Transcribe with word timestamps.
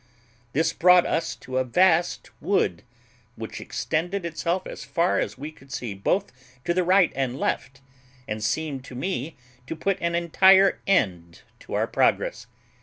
This 0.53 0.73
brought 0.73 1.05
us 1.05 1.35
to 1.35 1.59
a 1.59 1.63
vast 1.63 2.31
wood, 2.41 2.81
which 3.35 3.61
extended 3.61 4.25
itself 4.25 4.65
as 4.65 4.83
far 4.83 5.19
as 5.19 5.37
we 5.37 5.51
could 5.51 5.71
see, 5.71 5.93
both 5.93 6.31
to 6.63 6.73
the 6.73 6.83
right 6.83 7.13
and 7.15 7.39
left, 7.39 7.81
and 8.27 8.43
seemed 8.43 8.83
to 8.85 8.95
me 8.95 9.35
to 9.67 9.75
put 9.75 9.99
an 10.01 10.15
entire 10.15 10.79
end 10.87 11.43
to 11.59 11.75
our 11.75 11.85
progress. 11.85 12.47